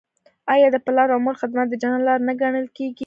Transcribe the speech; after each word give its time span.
آیا 0.53 0.67
د 0.71 0.77
پلار 0.85 1.07
او 1.13 1.19
مور 1.25 1.35
خدمت 1.41 1.67
د 1.69 1.73
جنت 1.81 2.01
لاره 2.07 2.23
نه 2.27 2.33
ګڼل 2.41 2.65
کیږي؟ 2.77 2.99